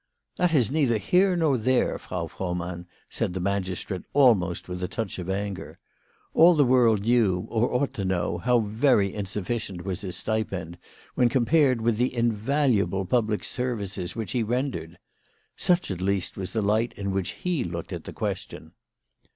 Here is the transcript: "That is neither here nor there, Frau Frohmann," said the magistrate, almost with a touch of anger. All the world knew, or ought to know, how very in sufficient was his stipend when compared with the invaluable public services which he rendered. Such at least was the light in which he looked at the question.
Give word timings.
"That 0.39 0.55
is 0.55 0.71
neither 0.71 0.97
here 0.97 1.35
nor 1.35 1.59
there, 1.59 1.99
Frau 1.99 2.25
Frohmann," 2.25 2.87
said 3.07 3.35
the 3.35 3.39
magistrate, 3.39 4.01
almost 4.13 4.67
with 4.67 4.81
a 4.81 4.87
touch 4.87 5.19
of 5.19 5.29
anger. 5.29 5.77
All 6.33 6.55
the 6.55 6.65
world 6.65 7.01
knew, 7.01 7.45
or 7.51 7.71
ought 7.71 7.93
to 7.93 8.03
know, 8.03 8.39
how 8.39 8.61
very 8.61 9.13
in 9.13 9.27
sufficient 9.27 9.85
was 9.85 10.01
his 10.01 10.15
stipend 10.15 10.79
when 11.13 11.29
compared 11.29 11.81
with 11.81 11.97
the 11.97 12.15
invaluable 12.15 13.05
public 13.05 13.43
services 13.43 14.15
which 14.15 14.31
he 14.31 14.41
rendered. 14.41 14.97
Such 15.55 15.91
at 15.91 16.01
least 16.01 16.35
was 16.35 16.53
the 16.53 16.63
light 16.63 16.93
in 16.97 17.11
which 17.11 17.33
he 17.43 17.63
looked 17.63 17.93
at 17.93 18.05
the 18.05 18.11
question. 18.13 18.71